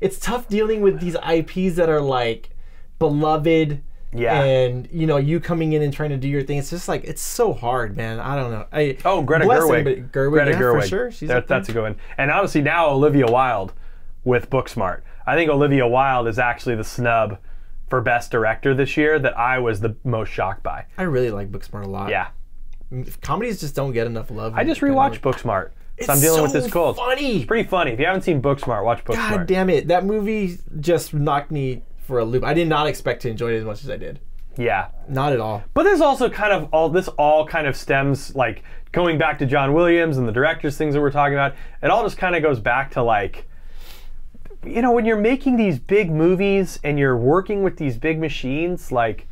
[0.00, 2.50] It's tough dealing with these IPs that are like
[2.98, 3.82] beloved.
[4.16, 4.42] Yeah.
[4.44, 6.58] And you know you coming in and trying to do your thing.
[6.58, 8.20] It's just like it's so hard, man.
[8.20, 8.66] I don't know.
[8.72, 10.10] I, Oh, Greta Gerwig.
[10.10, 10.82] Gerwig, Greta yeah, Gerwig.
[10.82, 11.10] for sure.
[11.10, 11.96] She's That- that's a good one.
[12.16, 13.72] And honestly, now Olivia Wilde
[14.22, 15.00] with Booksmart.
[15.26, 17.38] I think Olivia Wilde is actually the snub
[17.88, 20.86] for best director this year that I was the most shocked by.
[20.96, 22.10] I really like Booksmart a lot.
[22.10, 22.28] Yeah.
[23.22, 24.54] Comedies just don't get enough love.
[24.54, 25.70] I just rewatched Booksmart.
[26.00, 26.96] So I'm dealing so with this cold.
[26.96, 27.36] funny.
[27.36, 27.92] It's pretty funny.
[27.92, 29.30] If you haven't seen Booksmart, watch Booksmart.
[29.30, 29.86] God damn it!
[29.88, 32.42] That movie just knocked me for a loop.
[32.42, 34.20] I did not expect to enjoy it as much as I did.
[34.56, 34.88] Yeah.
[35.08, 35.64] Not at all.
[35.72, 39.46] But there's also kind of all this all kind of stems like going back to
[39.46, 41.54] John Williams and the director's things that we're talking about.
[41.82, 43.48] It all just kind of goes back to like
[44.66, 48.92] you know when you're making these big movies and you're working with these big machines
[48.92, 49.26] like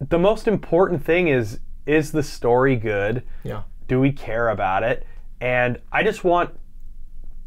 [0.00, 3.22] the most important thing is is the story good?
[3.42, 3.62] Yeah.
[3.88, 5.06] Do we care about it?
[5.40, 6.50] And I just want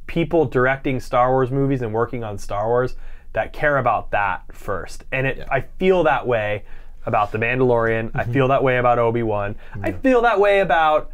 [0.07, 2.95] people directing Star Wars movies and working on Star Wars
[3.33, 5.05] that care about that first.
[5.11, 6.65] And it I feel that way
[7.05, 8.11] about The Mandalorian.
[8.13, 8.33] I mm-hmm.
[8.33, 9.55] feel that way about Obi-Wan.
[9.81, 11.11] I feel that way about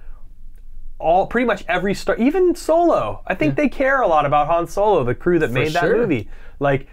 [0.99, 3.21] all pretty much every star even Solo.
[3.27, 5.97] I think they care a lot about Han Solo, the crew that made that sure.
[5.97, 6.29] movie.
[6.59, 6.87] Like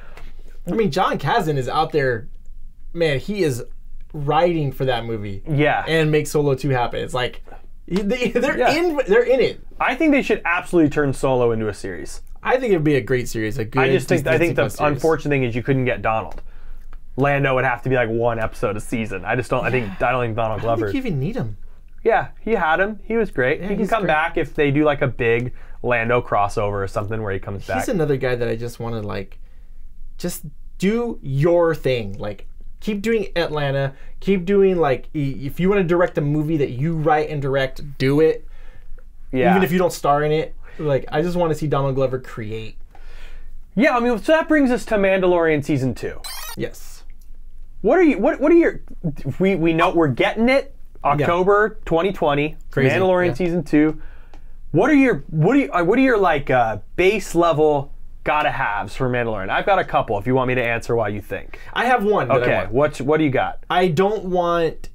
[0.66, 2.28] I mean, Jon Kasdan is out there.
[2.92, 3.64] Man, he is
[4.12, 5.84] writing for that movie yeah.
[5.88, 7.00] and make Solo two happen.
[7.02, 7.42] It's like
[7.86, 8.72] they, they're Yeah.
[8.72, 9.00] in.
[9.08, 9.60] They're in it.
[9.80, 12.22] I think they should absolutely turn Solo into a series.
[12.42, 13.58] I think it'd be a great series.
[13.58, 13.82] A good.
[13.82, 14.92] I just think I think the series.
[14.94, 16.42] unfortunate thing is you couldn't get Donald.
[17.16, 19.24] Lando would have to be like one episode a season.
[19.24, 19.64] I just don't.
[19.64, 20.86] I think I don't think Donald I don't Glover.
[20.92, 21.56] think you even need him.
[22.04, 23.00] Yeah, he had him.
[23.04, 23.60] He was great.
[23.62, 24.08] he can he's come great.
[24.08, 27.78] back if they do like a big Lando crossover or something where he comes back.
[27.78, 29.38] He's another guy that I just want to like,
[30.18, 30.44] just
[30.78, 32.16] do your thing.
[32.18, 32.46] Like,
[32.80, 33.94] keep doing Atlanta.
[34.20, 37.98] Keep doing like, if you want to direct a movie that you write and direct,
[37.98, 38.46] do it.
[39.32, 39.50] yeah.
[39.50, 40.54] Even if you don't star in it.
[40.78, 42.76] Like, I just want to see Donald Glover create.
[43.74, 46.20] yeah, I mean, so that brings us to Mandalorian season two.
[46.56, 47.04] Yes.
[47.82, 48.18] What are you?
[48.18, 48.80] What What are your?
[49.38, 50.73] We we know we're getting it.
[51.04, 52.56] October 2020.
[52.70, 53.34] Crazy, Mandalorian yeah.
[53.34, 54.00] season two.
[54.72, 57.92] What are your What are you, uh, What are your like uh, base level
[58.24, 59.48] gotta haves for Mandalorian?
[59.50, 60.18] I've got a couple.
[60.18, 61.60] If you want me to answer why you think.
[61.72, 62.30] I have one.
[62.30, 62.66] Okay.
[62.70, 63.64] What What do you got?
[63.70, 64.88] I don't want.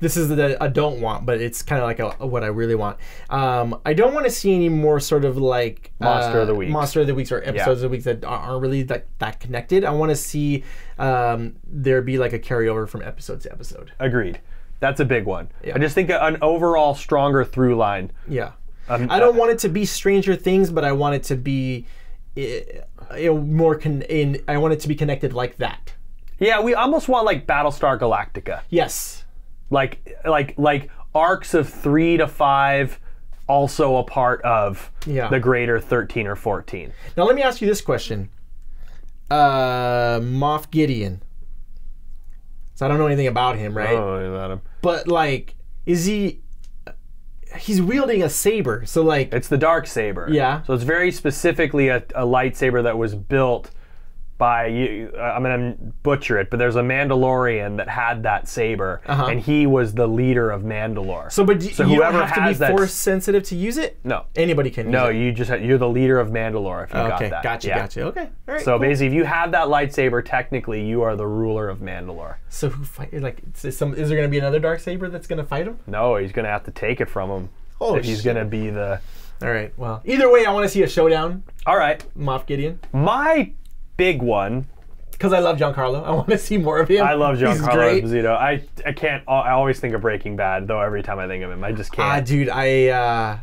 [0.00, 2.74] This is the I don't want, but it's kind of like a, what I really
[2.74, 2.96] want.
[3.28, 6.54] Um, I don't want to see any more sort of like Monster uh, of the
[6.54, 9.06] week, monster of the weeks or episodes of the weeks that are- aren't really that
[9.18, 9.84] that connected.
[9.84, 10.64] I want to see
[10.98, 13.92] um, there be like a carryover from episode to episode.
[13.98, 14.40] Agreed.
[14.80, 15.48] That's a big one.
[15.64, 15.74] Yeah.
[15.74, 18.10] I just think an overall stronger through line.
[18.28, 18.52] Yeah,
[18.88, 21.86] Um, I don't want it to be Stranger Things, but I want it to be
[22.36, 22.40] uh,
[23.16, 24.42] you know, more con- in.
[24.46, 25.94] I want it to be connected like that.
[26.38, 29.24] Yeah, we almost want like Battlestar Galactica, Yes.
[29.70, 32.98] like like like arcs of three to five,
[33.48, 35.28] also a part of Yeah.
[35.28, 36.92] the greater thirteen or fourteen.
[37.16, 38.28] Now let me ask you this question.
[39.30, 41.22] Uh, Moff Gideon.
[42.76, 43.88] So I don't know anything about him, right?
[43.88, 44.60] I don't Oh, about him.
[44.82, 46.40] But like, is he?
[47.56, 50.28] He's wielding a saber, so like, It's the dark saber.
[50.30, 50.62] Yeah.
[50.64, 53.70] So it's very specifically a, a lightsaber that was built
[54.38, 55.12] by you.
[55.16, 59.26] uh, I'm gonna butcher it, but there's a Mandalorian that had that saber, Uh-huh.
[59.26, 61.32] and he was the leader of Mandalore.
[61.32, 63.98] so but do, So you don't whoever have to be force sensitive to use it.
[64.04, 64.90] no, Anybody can.
[64.90, 65.24] no, use it.
[65.24, 67.42] you just had, you're the leader of Mandalore if you Okay, got that.
[67.42, 67.78] gotcha, Yeah.
[67.78, 68.02] gotcha.
[68.06, 68.60] Okay, all right.
[68.62, 68.78] So cool.
[68.80, 72.34] basically, if you have that lightsaber, technically you are the ruler of Mandalore.
[72.48, 73.12] so who fight?
[73.14, 75.78] Like, is, some, is there gonna be another dark saber that's gonna fight him?
[75.86, 77.48] No, he's gonna have to take it from him.
[77.80, 78.34] Oh, if he's shit.
[78.34, 79.00] gonna be the.
[79.42, 79.70] All right.
[79.76, 83.52] Well, either way, I want to see a showdown, All right, Moff Gideon, my
[83.96, 84.66] big one.
[85.12, 86.04] because I love Giancarlo.
[86.04, 87.04] I want to see more of him.
[87.04, 88.02] I love Giancarlo.
[88.02, 88.36] Esposito.
[88.36, 89.22] I I can't.
[89.28, 90.80] I always think of Breaking Bad, though.
[90.80, 92.08] Every time I think of him, I just Ah, can't.
[92.08, 93.38] Ah dude, I uh,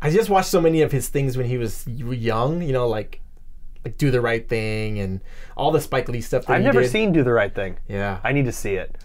[0.00, 2.62] I just watched so many of his things when he was young.
[2.62, 3.20] You know, like
[3.84, 5.20] like Do the Right Thing and
[5.56, 6.90] all the Spike Lee stuff that I've never did.
[6.90, 7.76] seen Do the Right Thing.
[7.88, 8.96] Yeah, I need to see it.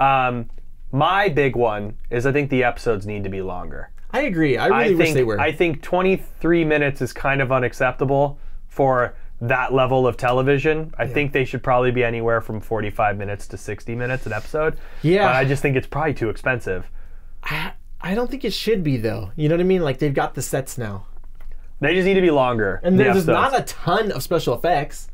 [0.00, 0.50] Um,
[0.92, 3.90] my big one is I think the episodes need to be longer.
[4.12, 4.56] I agree.
[4.56, 5.40] I really I wish think they were.
[5.40, 9.14] I think 23 minutes is kind of unacceptable for
[9.48, 10.92] that level of television.
[10.98, 14.76] I think they should probably be anywhere from 45 minutes to 60 minutes an episode.
[15.02, 15.26] Yeah.
[15.28, 16.90] But I just think it's probably too expensive.
[17.42, 19.30] I, I don't think it should be though.
[19.36, 19.82] You know what I mean?
[19.82, 21.06] Like they've got the sets now,
[21.80, 22.80] They just need to be longer.
[22.82, 23.28] and the there's episodes.
[23.52, 25.08] not a ton of special effects.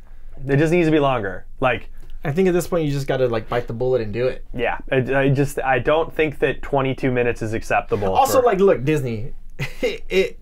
[0.47, 1.45] It just needs to be longer.
[1.59, 1.89] Like,
[2.23, 4.27] I think at this point you just got to like bite the bullet and do
[4.27, 4.45] it.
[4.53, 8.13] yeah, I, I just I don't think that 22 minutes is acceptable.
[8.13, 9.33] Also, for- like, look, Disney,
[9.81, 10.39] it,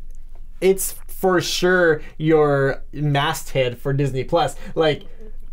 [0.62, 4.56] it's for sure your masthead for Disney Plus.
[4.74, 5.04] Like,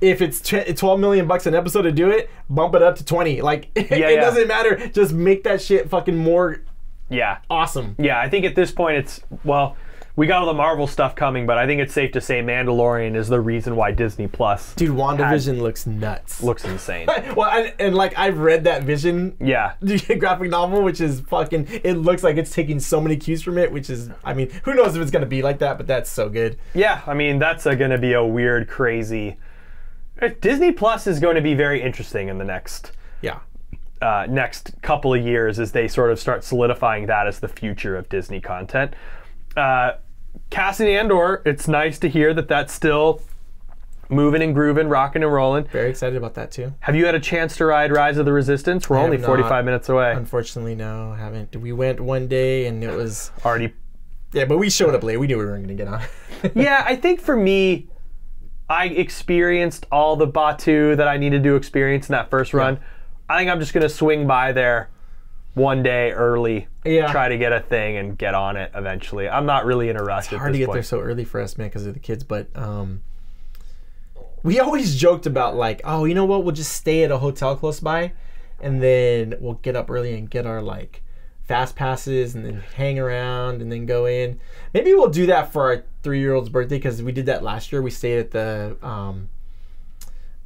[0.01, 3.05] if it's tw- 12 million bucks an episode to do it, bump it up to
[3.05, 3.41] 20.
[3.43, 4.15] Like it yeah.
[4.21, 4.89] doesn't matter.
[4.89, 6.63] Just make that shit fucking more
[7.09, 7.39] Yeah.
[7.51, 7.97] awesome.
[7.99, 9.77] Yeah, I think at this point it's well,
[10.17, 13.15] we got all the Marvel stuff coming, but I think it's safe to say Mandalorian
[13.15, 16.43] is the reason why Disney Plus Dude, WandaVision looks nuts.
[16.43, 17.07] looks insane.
[17.37, 19.75] well, and, and like I've read that Vision yeah.
[20.19, 21.69] graphic novel, which is fucking.
[21.85, 24.09] It looks like it's taking so many cues from it, which is.
[24.25, 26.59] I mean, who knows if it's gonna be like that, but that's so good.
[26.75, 29.37] Yeah, I mean that's going to be a weird, crazy.
[30.23, 33.41] uh, Disney Plus is going to be very interesting in the next Yeah.
[34.01, 37.97] uh, next couple of years as they sort of start solidifying that as the future
[37.97, 38.95] of Disney content.
[39.57, 39.93] Uh,
[40.51, 43.23] Cassian Andor, it's nice to hear that that's still
[44.09, 45.65] moving and grooving, rocking and rolling.
[45.65, 46.73] Very excited about that too.
[46.81, 48.89] Have you had a chance to ride Rise of the Resistance?
[48.89, 49.65] We're I only 45 not.
[49.65, 50.13] minutes away.
[50.13, 51.57] Unfortunately, no, haven't.
[51.57, 53.31] We went one day and it was.
[53.45, 53.73] Already.
[54.33, 55.17] Yeah, but we showed up late.
[55.17, 56.03] We knew we weren't gonna get on.
[56.55, 57.89] Yeah, I think for me,
[58.69, 62.79] I experienced all the Batuu that I needed to experience in that first run.
[63.29, 64.91] I think I'm just going to swing by there
[65.55, 67.11] one day early, Yeah.
[67.13, 69.29] try to get a thing and get on it eventually.
[69.29, 71.41] I'm not really in a rush at hard to this get there so early for
[71.41, 72.25] us, man, because of the kids.
[72.25, 73.03] But um,
[74.43, 76.45] we always joked about like, oh, you know what?
[76.45, 78.13] We'll just stay at a hotel close by,
[78.61, 81.03] and then we'll get up early and get our like
[81.43, 84.41] fast passes, and then hang around, and then go in.
[84.75, 87.83] Maybe we'll do that for our three-year-old's birthday because we did that last year.
[87.83, 89.29] We stayed at the um,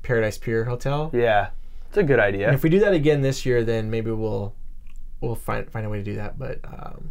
[0.03, 1.11] Paradise Pier Hotel.
[1.14, 1.50] Yeah,
[1.88, 2.46] it's a good idea.
[2.46, 4.55] And if we do that again this year, then maybe we'll
[5.21, 6.39] we'll find find a way to do that.
[6.39, 7.11] But um,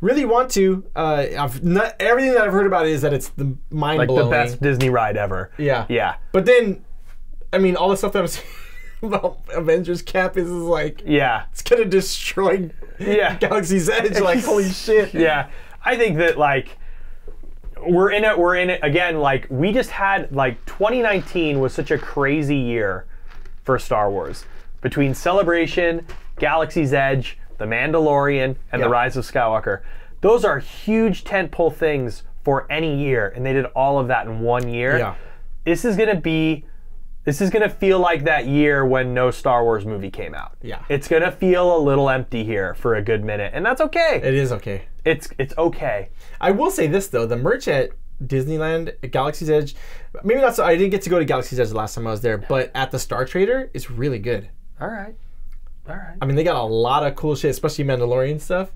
[0.00, 0.84] really want to.
[0.94, 4.08] Uh, I've not, everything that I've heard about it is that it's the mind like
[4.08, 4.26] blowing.
[4.26, 5.50] the best Disney ride ever.
[5.58, 5.86] Yeah.
[5.88, 6.16] Yeah.
[6.32, 6.84] But then,
[7.52, 8.46] I mean, all the stuff that I'm saying
[9.02, 11.44] about Avengers Campus, is like Yeah.
[11.52, 13.36] it's gonna destroy Yeah.
[13.40, 14.18] Galaxy's Edge.
[14.20, 15.12] Like holy shit.
[15.14, 15.48] yeah
[15.84, 16.78] i think that like
[17.86, 21.90] we're in it we're in it again like we just had like 2019 was such
[21.92, 23.06] a crazy year
[23.62, 24.46] for star wars
[24.80, 26.04] between celebration
[26.38, 28.86] galaxy's edge the mandalorian and Yeah.
[28.86, 29.80] the rise of skywalker
[30.20, 34.40] those are huge tentpole things for any year and they did all of that in
[34.40, 35.14] one year Yeah.
[35.64, 36.64] this is to be
[37.24, 40.52] this is to feel like that year when no Star Wars movie came out.
[40.62, 40.84] Yeah.
[40.88, 44.20] It's to feel a little empty here for a good minute, and that's okay.
[44.22, 44.82] It is okay.
[45.04, 46.10] It's it's okay.
[46.40, 47.90] I will say this though, the merch at
[48.24, 49.74] Disneyland, Galaxy's Edge,
[50.22, 50.64] maybe not so.
[50.64, 52.70] I didn't get to go to Galaxy's Edge the last time I was there, but
[52.76, 54.48] at the Star Trader, it's really good.
[54.80, 55.16] All right.
[55.88, 56.16] All right.
[56.20, 58.70] I mean, they got a lot of cool shit, especially Mandalorian stuff.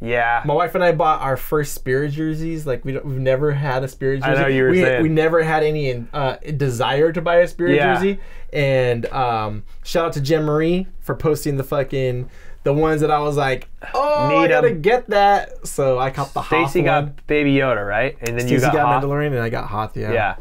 [0.00, 0.42] Yeah.
[0.44, 2.66] My wife and I bought our first Spirit jerseys.
[2.66, 4.32] Like we don't, we've never had a Spirit jersey.
[4.32, 4.42] I jersey.
[4.42, 5.02] know you were we, saying.
[5.02, 7.94] we never had any uh, desire to buy a Spirit Yeah.
[7.94, 8.20] jersey.
[8.52, 12.28] And um, shout out to Jen Marie for posting the fucking
[12.64, 15.66] the ones that I was like, oh, I gotta get that.
[15.66, 16.84] So I caught the Hoth Stacy one.
[16.86, 18.16] got Baby Yoda, right?
[18.22, 19.04] And then you got, got, Hoth.
[19.04, 19.96] Mandalorian, and I got Hoth.
[19.96, 20.12] Yeah.
[20.12, 20.36] Yeah.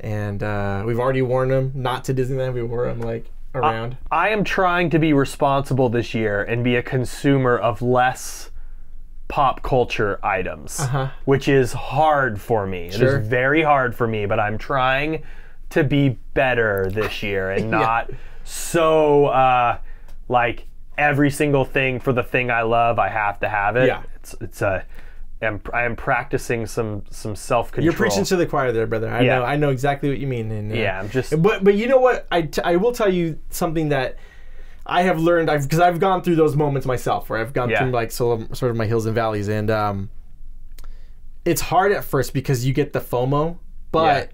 [0.00, 1.72] And uh, we've already worn them.
[1.74, 2.54] Not to Disneyland.
[2.54, 3.96] We wore them like around.
[4.10, 8.50] I am trying to be responsible this year and be a consumer of less
[9.28, 11.08] pop culture items, Uh-huh.
[11.24, 12.86] which is hard for me.
[12.88, 13.18] It Sure.
[13.20, 15.22] is very hard for me, but I'm trying
[15.70, 18.10] to be better this year and not
[18.44, 19.78] so uh,
[20.28, 20.66] like
[20.98, 23.86] every single thing for the thing I love, I have to have it.
[23.86, 24.02] Yeah.
[24.16, 24.84] It's it's a
[25.42, 27.84] am I am practicing some some self control.
[27.84, 29.08] You're preaching to the choir there, brother.
[29.10, 29.38] I Yeah.
[29.38, 29.44] know.
[29.44, 30.50] I know exactly what you mean.
[30.50, 32.26] And, uh, Yeah, I'm just But but you know what?
[32.30, 34.16] I, t- I will tell you something that
[34.86, 35.50] I have learned.
[35.50, 37.78] I've because I've gone through those moments myself, where I've gone Yeah.
[37.80, 40.10] through like sort of, sort of my hills and valleys, and um,
[41.44, 43.58] it's hard at first because you get the FOMO,
[43.92, 44.32] but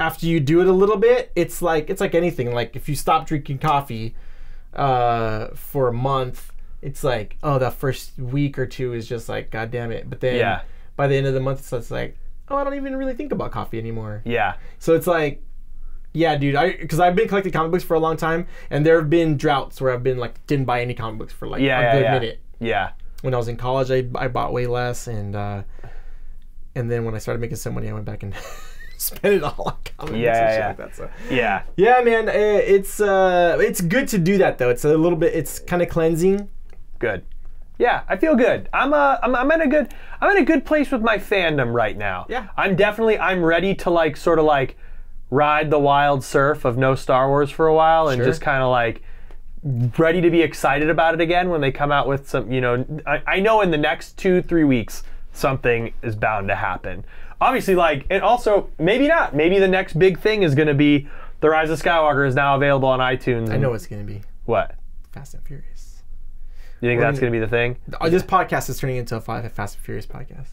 [0.00, 2.52] after you do it a little bit, it's like it's like anything.
[2.52, 4.14] Like if you stop drinking coffee
[4.74, 6.52] uh, for a month,
[6.84, 10.08] it's like oh, that first week or two is just like god damn it.
[10.08, 10.60] But then Yeah.
[10.96, 12.16] by the end of the month, it's like
[12.48, 14.20] oh, I don't even really think about coffee anymore.
[14.26, 14.56] yeah.
[14.78, 15.42] So it's like,
[16.12, 16.54] yeah, dude.
[16.54, 19.36] I because I've been collecting comic books for a long time, and there have been
[19.36, 22.02] droughts where I've been like didn't buy any comic books for like Yeah, a good
[22.02, 22.12] yeah.
[22.18, 22.40] minute.
[22.60, 22.90] Yeah.
[23.22, 25.62] When I was in college, I, I bought way less, and uh,
[26.74, 28.34] and then when I started making some money, I went back and
[28.98, 30.66] spent it all on comic books Yeah, and shit yeah.
[30.68, 30.96] like that.
[30.96, 31.62] So Yeah.
[31.76, 34.70] yeah, man, eh, it's uh, it's good to do that though.
[34.70, 36.48] It's a little bit, it's kind of cleansing.
[36.98, 37.24] Good.
[37.78, 38.68] Yeah, I feel good.
[38.72, 41.72] I'm uh, I'm, I'm in a good I'm in a good place with my fandom
[41.72, 42.26] right now.
[42.28, 42.48] Yeah.
[42.56, 44.76] I'm definitely I'm ready to like sort of like
[45.30, 48.26] ride the wild surf of no Star Wars for a while and Sure.
[48.26, 49.02] just kind of like
[49.98, 52.84] ready to be excited about it again when they come out with some you know
[53.06, 57.04] I, I know in the next two three weeks something is bound to happen
[57.40, 61.08] obviously like and also maybe not maybe the next big thing is going to be
[61.40, 64.76] the rise of skywalker is now available on itunes I know it's gonna be what
[65.12, 65.73] Fast and Furious.
[66.84, 68.96] You think We're that's gonna- going to be the thing Oh, this podcast is turning
[68.96, 70.48] into a Fast and Furious podcast.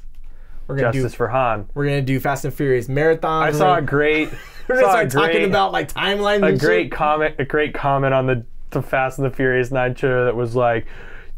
[0.67, 1.67] We're gonna Justice do for Han.
[1.73, 3.43] we're gonna do Fast and Furious marathon.
[3.43, 4.29] I saw a great,
[4.67, 6.43] We're gonna start talking about like timelines.
[6.43, 6.91] a and great shit.
[6.93, 10.55] comment, a great comment on the, the Fast and the Furious Nine trailer that was
[10.55, 10.85] like,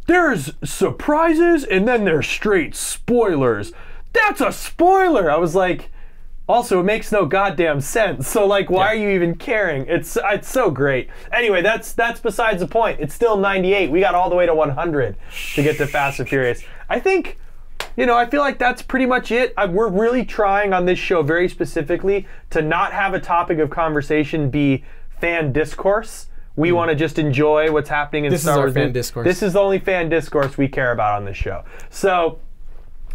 [0.06, 3.74] "There's surprises and then there's straight spoilers.
[4.12, 5.90] That's a spoiler." I was like.
[6.48, 8.28] Also, it makes no goddamn sense.
[8.28, 9.86] So, like, why are you even caring?
[9.88, 11.10] It's it's so great.
[11.32, 13.00] Anyway, that's that's besides the point.
[13.00, 13.90] It's still 98.
[13.90, 15.16] We got all the way to 100
[15.56, 16.62] to get to Fast and Furious.
[16.90, 17.40] I think,
[17.96, 19.54] you know, I feel like that's pretty much it.
[19.56, 23.70] I, we're really trying on this show very specifically to not have a topic of
[23.70, 24.84] conversation be
[25.22, 26.28] fan discourse.
[26.58, 26.76] We mm.
[26.76, 28.74] want to just enjoy what's happening in This is our Wars.
[28.74, 29.26] fan discourse.
[29.26, 31.64] This is the only fan discourse we care about on this show.
[31.90, 32.40] So,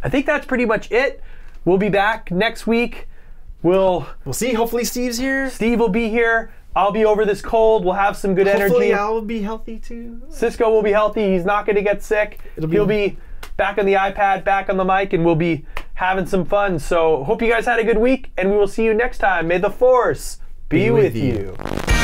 [0.03, 1.23] I think that's pretty much it.
[1.67, 3.07] We'll be back next week.
[3.63, 4.53] We'll We'll see.
[4.55, 5.51] Hopefully, Steve's here.
[5.51, 6.53] Steve will be here.
[6.77, 7.85] I'll be over this cold.
[7.85, 8.63] We'll have some good energy.
[8.63, 9.01] Hopefully, energy.
[9.01, 10.21] Al will be healthy too.
[10.29, 11.33] Cisco will be healthy.
[11.33, 12.39] He's not going to get sick.
[12.57, 13.19] It'll He'll be- be
[13.57, 16.79] back on the iPad, back on the mic, and we'll be having some fun.
[16.79, 19.49] So, hope you guys had a good week, and we will see you next time.
[19.49, 20.39] May the Force
[20.69, 21.33] be, Be with, with you.
[21.33, 21.98] you.